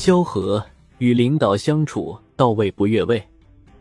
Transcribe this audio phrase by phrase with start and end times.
[0.00, 0.64] 萧何
[0.96, 3.22] 与领导相处到位不越位。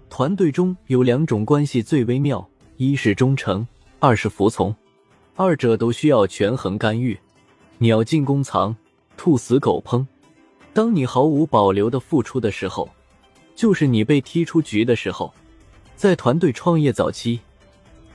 [0.10, 2.46] 团队中有两种关系最微妙，
[2.76, 3.66] 一是忠诚，
[4.00, 4.76] 二是服从，
[5.38, 7.18] 二者都需要权衡干预。
[7.78, 8.76] 鸟进弓藏，
[9.16, 10.06] 兔死狗烹。
[10.74, 12.90] 当你毫无保留的付出的时候，
[13.56, 15.34] 就是你被踢出局的时候。
[15.96, 17.40] 在团队创业早期，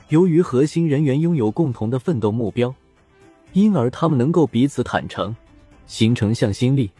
[0.09, 2.71] 由于核心人员拥有共同的奋斗目标，
[3.53, 5.35] 因而他们能够彼此坦诚，
[5.87, 6.91] 形成向心力。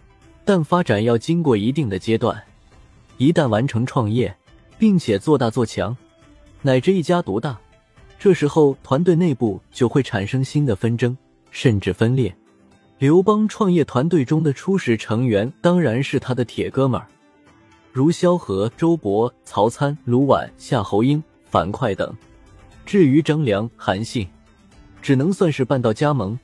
[0.46, 2.42] 但发展要经过一定的阶段，
[3.18, 4.34] 一旦完成创业，
[4.78, 5.98] 并且做大做强，
[6.62, 7.60] 乃至一家独大，
[8.20, 11.18] 这时候团队内部就会产生新的纷争，
[11.50, 12.34] 甚至分裂。
[13.00, 17.08] 刘邦创业团队中的初始成员当然是他的铁哥们儿，
[17.92, 22.16] 如萧何、周勃、曹参、卢绾、夏侯婴、樊哙等。
[22.86, 24.28] 至于张良、韩信，
[25.02, 26.38] 只能算是半道加盟；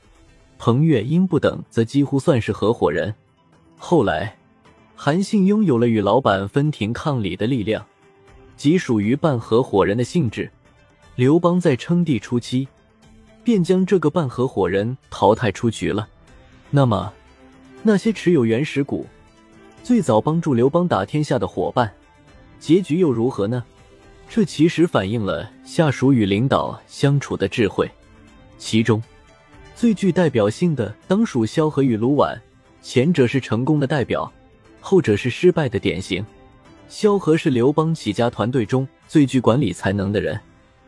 [0.57, 3.13] 彭越、英布等则几乎算是合伙人。
[3.83, 4.37] 后来，
[4.95, 7.83] 韩信拥有了与老板分庭抗礼的力量，
[8.55, 10.49] 即属于半合伙人的性质。
[11.15, 12.67] 刘邦在称帝初期，
[13.43, 16.07] 便将这个半合伙人淘汰出局了。
[16.69, 17.11] 那么，
[17.81, 19.07] 那些持有原始股、
[19.83, 21.91] 最早帮助刘邦打天下的伙伴，
[22.59, 23.65] 结局又如何呢？
[24.29, 27.89] 这其实反映了下属与领导相处的智慧。
[28.59, 29.01] 其中，
[29.75, 32.37] 最具代表性的当属萧何与卢绾，
[32.81, 34.31] 前者是成功的代表，
[34.79, 36.25] 后者是失败的典型。
[36.87, 40.39] 萧何是刘邦起家团队中最具管理才能的人，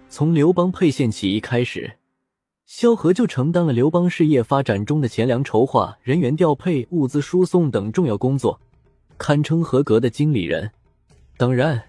[0.09, 1.91] 从刘邦沛县起义开始。
[2.65, 8.59] 萧何就承担了刘邦事业发展中的钱粮筹划、人员调配、物资输送等重要工作，
[9.17, 10.71] 堪称合格的经理人。
[11.37, 11.81] 当然，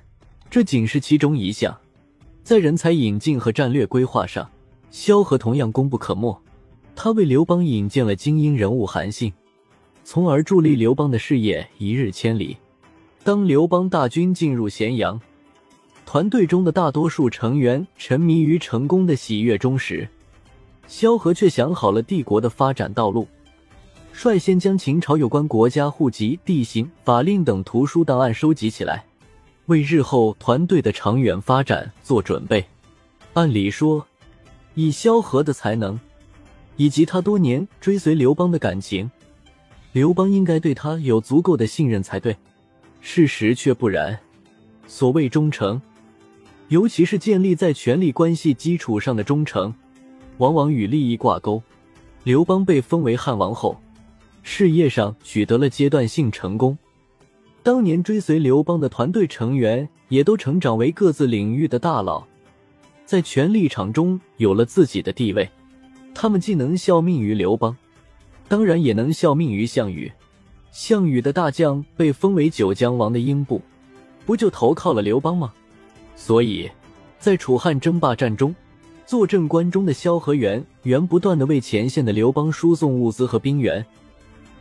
[0.51, 1.77] 这仅是其中一项，
[2.43, 4.51] 在人才引进和战略规划上，
[4.91, 6.41] 萧何同样功不可没。
[6.95, 9.33] 他为刘邦引荐了精英人物韩信，
[10.05, 12.57] 从而助力刘邦的事业一日千里。
[13.25, 15.19] 当刘邦大军进入咸阳，
[16.05, 20.07] 团队中的大多数成员沉迷于成功的喜悦中时，
[20.87, 23.27] 萧何却想好了帝国的发展道路，
[24.13, 29.07] 率先将秦朝有关国家户籍、地形、法令等图书档案收集起来，
[29.67, 32.63] 为日后团队的长远发展做准备。
[33.33, 34.07] 按理说，
[34.75, 35.99] 以萧何的才能，
[36.77, 39.11] 以及他多年追随刘邦的感情，
[39.95, 42.37] 刘邦应该对他有足够的信任才对。
[43.01, 44.19] 事实却不然。
[44.89, 45.81] 所谓忠诚，
[46.67, 49.73] 尤其是建立在权力关系基础上的忠诚。
[50.39, 51.63] 往往与利益挂钩。
[52.25, 53.81] 刘邦被封为汉王后，
[54.43, 56.77] 事业上取得了阶段性成功。
[57.63, 62.27] 当年追随刘邦的团队成员也都成长为各自领域的大佬，
[63.07, 65.49] 在权力场中有了自己的地位。
[66.13, 67.77] 他们既能效命于刘邦，
[68.49, 70.11] 当然也能效命于项羽。
[70.73, 73.63] 项羽的大将被封为九江王的英布，
[74.27, 75.53] 不就投靠了刘邦吗？
[76.17, 76.71] 所以，
[77.19, 78.55] 在楚汉争霸战中。
[79.07, 83.85] 坐镇关中的萧何源源不断的为前线的刘邦输送物资和兵员，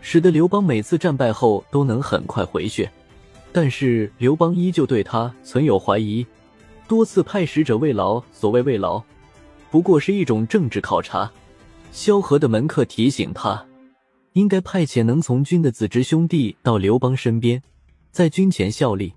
[0.01, 2.91] 使得刘邦每次战败后都能很快回血。
[3.53, 6.27] 但是刘邦依旧对他存有怀疑，
[6.89, 8.21] 多次派使者慰劳。
[8.33, 9.01] 所谓慰劳，
[9.71, 11.31] 不过是一种政治考察。
[11.93, 13.65] 萧何的门客提醒他，
[14.33, 17.61] 应该派遣能从军的子侄兄弟到刘邦身边，
[18.11, 19.13] 在军前效力。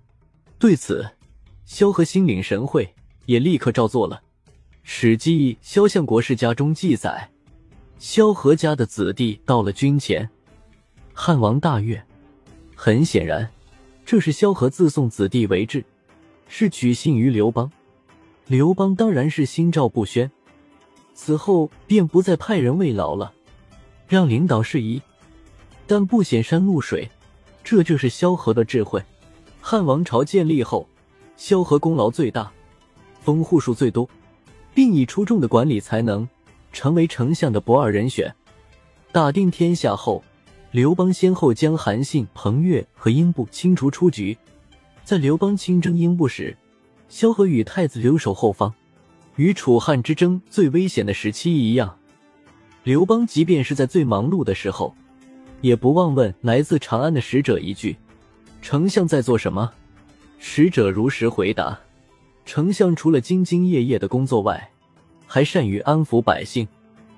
[0.59, 1.07] 对此，
[1.65, 2.95] 萧何心领神会，
[3.25, 4.23] 也立刻照做了。
[4.83, 7.31] 《史记·萧相国世家》中记载，
[7.99, 10.29] 萧何家的子弟到了军前，
[11.13, 12.03] 汉王大悦。
[12.75, 13.49] 很显然，
[14.05, 15.83] 这是萧何自送子弟为质，
[16.47, 17.71] 是取信于刘邦。
[18.47, 20.31] 刘邦当然是心照不宣，
[21.15, 23.33] 此后便不再派人慰劳了，
[24.09, 25.01] 让领导事宜，
[25.87, 27.09] 但不显山露水。
[27.65, 29.03] 这就是萧何的智慧。
[29.61, 30.89] 汉王朝建立后，
[31.37, 32.51] 萧何功劳最大，
[33.21, 34.09] 封户数最多。
[34.73, 36.29] 并以出众的管理才能
[36.71, 38.31] 成为丞相的不二人选。
[39.11, 40.23] 打定天下后，
[40.71, 44.37] 刘邦先后将韩信、彭越和英布清除出局。
[45.03, 46.55] 在刘邦亲征英布时，
[47.09, 48.75] 萧何与太子留守后方，
[49.37, 51.99] 与楚汉之争最危险的时期一样。
[52.87, 54.95] 刘邦即便是在最忙碌的时候，
[55.61, 57.97] 也不忘问来自长安的使者一句
[58.63, 59.73] ：“丞相在做什么？”
[60.39, 61.77] 使者如实回答。
[62.45, 64.71] 丞相除了兢兢业业的工作外，
[65.27, 66.65] 还善于安抚百姓，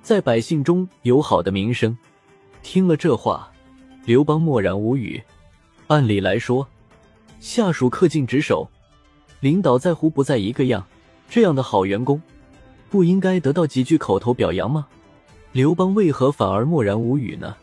[0.01, 1.95] 在百姓中有好的名声。
[2.63, 3.53] 听了这话，
[4.07, 5.23] 刘邦默然无语。
[5.89, 6.67] 按理来说，
[7.41, 8.67] 下属恪尽职守，
[9.41, 10.87] 领导在乎不在一个样，
[11.29, 12.23] 这样的好员工，
[12.89, 14.87] 不应该得到几句口头表扬吗？
[15.53, 17.57] 刘邦为何反而默然无语呢？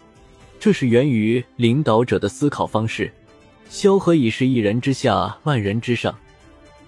[0.59, 3.11] 这是源于领导者的思考方式。
[3.69, 6.15] 萧何已是一人之下，万人之上，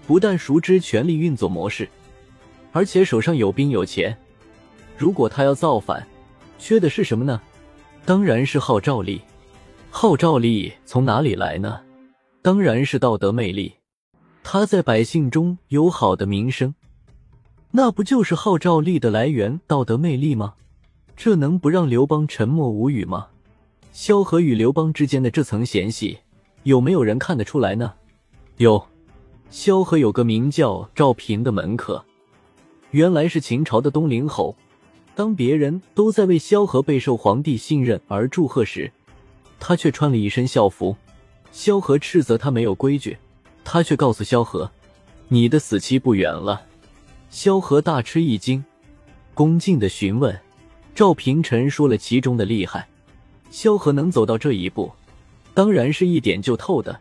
[0.06, 1.88] 不但熟知权力运作模式，
[2.72, 4.16] 而且手上有兵有钱。
[4.96, 6.06] 如果他要造反，
[6.58, 7.40] 缺的是什么呢？
[8.04, 9.20] 当然是号召力。
[9.90, 11.80] 号召力从哪里来呢？
[12.42, 13.74] 当然是道德魅力。
[14.42, 16.74] 他在百姓中有好的名声，
[17.70, 19.60] 那不就是号召力的来源？
[19.66, 20.54] 道德魅力吗？
[21.18, 23.26] 这能不让刘邦沉默无语吗？
[23.92, 26.16] 萧何与刘邦之间的这层嫌隙，
[26.62, 27.92] 有没有人看得出来呢？
[28.58, 28.86] 有，
[29.50, 32.04] 萧何有个名叫赵平的门客，
[32.92, 34.54] 原来是秦朝的东陵侯。
[35.16, 38.92] 当别人都在为萧何备受皇帝信任而祝贺时，
[39.58, 40.94] 他却穿了一身校服。
[41.50, 43.18] 萧何斥责他没有规矩，
[43.64, 44.70] 他却告诉萧何
[45.26, 46.62] ：“你的死期不远了。”
[47.28, 48.64] 萧何大吃一惊，
[49.34, 50.38] 恭敬的询问。
[50.94, 52.86] 赵平陈说了其中的厉害。
[53.50, 54.92] 萧何能走到这一步，
[55.54, 56.98] 当然是一点就透的。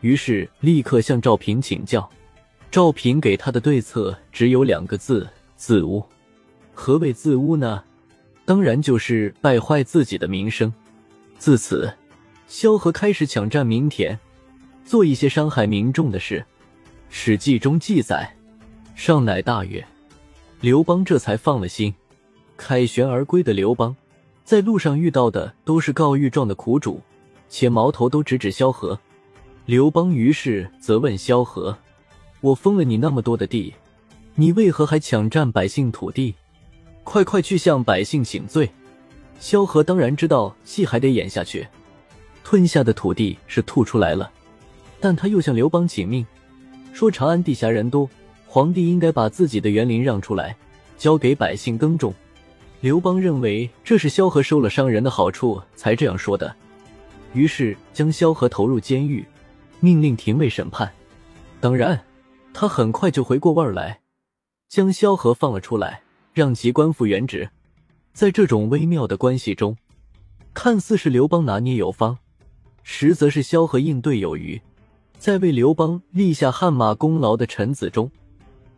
[0.00, 2.08] 于是立刻向赵平请教。
[2.70, 6.04] 赵平给他的对策只有两个字：自污。
[6.74, 7.82] 何谓自污呢？
[8.44, 10.72] 当然就是败坏自己的名声。
[11.38, 11.92] 自此，
[12.46, 14.18] 萧何开始抢占民田，
[14.84, 16.38] 做一些伤害民众的事。
[17.08, 18.36] 《史记》中记载
[18.94, 19.84] ：“上乃大悦。”
[20.60, 21.94] 刘邦这才放了心。
[22.56, 23.94] 凯旋而归的刘邦，
[24.44, 27.00] 在路上遇到的都是告御状的苦主，
[27.48, 28.98] 且矛头都直指萧何。
[29.66, 31.76] 刘邦于是责问萧何
[32.40, 33.74] ：“我封了你那么多的地，
[34.34, 36.34] 你为何还抢占百姓土地？”
[37.04, 38.68] 快快去向百姓请罪！
[39.38, 41.66] 萧何当然知道戏还得演下去，
[42.42, 44.30] 吞下的土地是吐出来了，
[44.98, 46.26] 但他又向刘邦请命，
[46.92, 48.08] 说长安地下人多，
[48.46, 50.56] 皇帝应该把自己的园林让出来，
[50.96, 52.12] 交给百姓耕种。
[52.80, 56.54] 刘邦认为这是萧何收了商人的好处才这样说的，
[57.32, 59.24] 于是将萧何投入监狱，
[59.80, 60.92] 命令廷尉审判。
[61.60, 62.00] 当然，
[62.52, 64.00] 他很快就回过味儿来，
[64.68, 66.02] 将萧何放了出来。
[66.34, 67.48] 让其官复原职，
[68.12, 69.74] 在这种微妙的关系中，
[70.52, 72.18] 看似是刘邦拿捏有方，
[72.82, 74.60] 实则是萧何应对有余。
[75.18, 78.10] 在为刘邦立下汗马功劳的臣子中，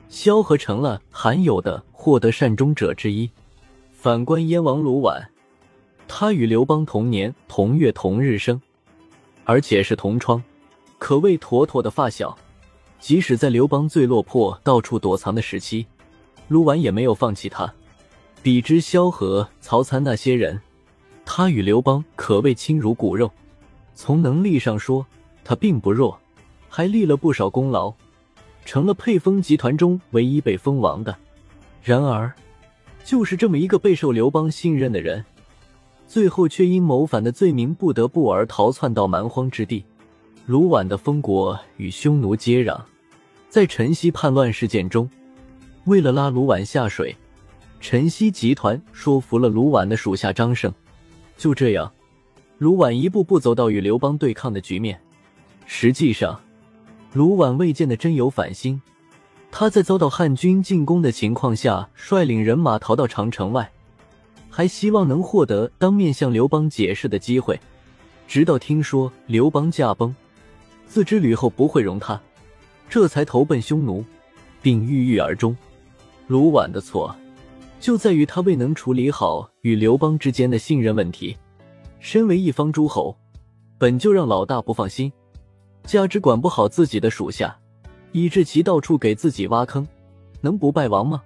[0.08, 3.28] 萧何成了罕有的获得善终者之一。
[4.00, 5.26] 反观燕王卢绾，
[6.06, 8.62] 他与刘邦同年同月同日生，
[9.42, 10.40] 而且是同窗，
[11.00, 12.38] 可谓妥妥的发小。
[13.00, 15.84] 即使在刘邦最落魄、到处躲藏的时期。
[16.46, 17.74] 卢绾也没有放弃他，
[18.40, 20.60] 比之萧何、曹参那些人，
[21.24, 23.28] 他与刘邦可谓亲如骨肉。
[23.96, 25.04] 从能力上说，
[25.42, 26.16] 他并不弱，
[26.68, 27.92] 还立了不少功劳，
[28.64, 31.16] 成了沛丰集团中唯一被封王的。
[31.82, 32.32] 然而，
[33.04, 35.24] 就是这么一个备受刘邦信任的人，
[36.06, 39.84] 最后却因谋反的罪名不得不而逃窜到蛮荒之地。
[40.46, 42.80] 卢绾的封国与匈奴接壤，
[43.48, 45.08] 在陈豨叛乱事件中。
[45.84, 47.14] 为了拉卢绾下水，
[47.80, 50.72] 陈豨集团说服了卢绾的属下张胜。
[51.36, 51.90] 就这样，
[52.58, 55.00] 卢绾一步步走到与刘邦对抗的局面。
[55.66, 56.40] 实际上，
[57.12, 58.80] 卢绾未见得真有反心。
[59.50, 63.70] 他在遭到汉军进攻的情况下，率领人马逃到长城外，
[64.48, 67.58] 还希望能获得当面向刘邦解释的机会。
[68.28, 70.14] 直到听说刘邦驾崩，
[70.86, 72.20] 自知吕后不会容他，
[72.88, 74.04] 这才投奔匈奴，
[74.60, 75.56] 并郁郁而终。
[76.26, 77.16] 卢绾的错，
[77.80, 81.36] 就在于他未能处理好与刘邦之间的信任问题。
[82.00, 83.16] 身为一方诸侯，
[83.78, 85.10] 本就让老大不放心，
[85.84, 87.58] 加之管不好自己的属下，
[88.12, 89.86] 以致其到处给自己挖坑，
[90.40, 91.22] 能不败亡吗？